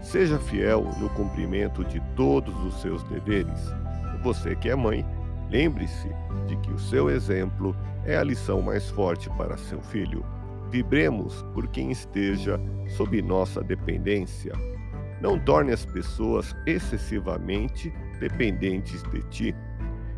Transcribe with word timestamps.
Seja 0.00 0.38
fiel 0.38 0.84
no 0.98 1.08
cumprimento 1.10 1.84
de 1.84 2.00
todos 2.16 2.54
os 2.64 2.80
seus 2.80 3.02
deveres. 3.04 3.60
Você 4.22 4.54
que 4.56 4.68
é 4.68 4.74
mãe, 4.74 5.04
Lembre-se 5.50 6.08
de 6.46 6.56
que 6.58 6.72
o 6.72 6.78
seu 6.78 7.10
exemplo 7.10 7.74
é 8.04 8.16
a 8.16 8.22
lição 8.22 8.62
mais 8.62 8.88
forte 8.88 9.28
para 9.30 9.56
seu 9.56 9.80
filho. 9.82 10.24
Vibremos 10.70 11.42
por 11.52 11.66
quem 11.66 11.90
esteja 11.90 12.58
sob 12.96 13.20
nossa 13.20 13.60
dependência. 13.60 14.52
Não 15.20 15.38
torne 15.38 15.72
as 15.72 15.84
pessoas 15.84 16.54
excessivamente 16.66 17.92
dependentes 18.20 19.02
de 19.02 19.22
ti. 19.24 19.56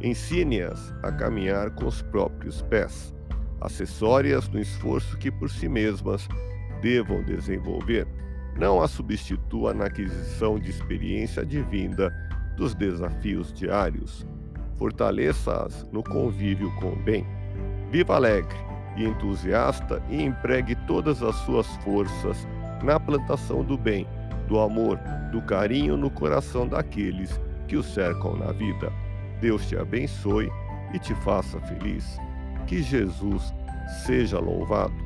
Ensine-as 0.00 0.94
a 1.02 1.10
caminhar 1.10 1.70
com 1.70 1.86
os 1.86 2.00
próprios 2.02 2.62
pés. 2.62 3.12
Acessórias 3.60 4.48
no 4.48 4.60
esforço 4.60 5.18
que 5.18 5.30
por 5.30 5.50
si 5.50 5.68
mesmas 5.68 6.28
devam 6.80 7.24
desenvolver. 7.24 8.06
Não 8.58 8.82
a 8.82 8.88
substitua 8.88 9.74
na 9.74 9.86
aquisição 9.86 10.58
de 10.58 10.70
experiência 10.70 11.42
advinda 11.42 12.12
dos 12.56 12.74
desafios 12.74 13.52
diários 13.52 14.26
fortaleça-as 14.76 15.86
no 15.92 16.02
convívio 16.02 16.70
com 16.76 16.92
o 16.92 16.96
bem. 16.96 17.26
Viva 17.90 18.16
alegre 18.16 18.56
e 18.96 19.04
entusiasta 19.04 20.02
e 20.08 20.22
empregue 20.22 20.74
todas 20.86 21.22
as 21.22 21.34
suas 21.36 21.66
forças 21.78 22.46
na 22.82 22.98
plantação 22.98 23.64
do 23.64 23.76
bem, 23.76 24.06
do 24.48 24.58
amor, 24.60 24.98
do 25.32 25.40
carinho 25.42 25.96
no 25.96 26.10
coração 26.10 26.66
daqueles 26.66 27.40
que 27.68 27.76
o 27.76 27.82
cercam 27.82 28.36
na 28.36 28.52
vida. 28.52 28.92
Deus 29.40 29.66
te 29.66 29.76
abençoe 29.76 30.50
e 30.94 30.98
te 30.98 31.14
faça 31.16 31.60
feliz. 31.60 32.18
Que 32.66 32.82
Jesus 32.82 33.54
seja 34.04 34.38
louvado. 34.38 35.05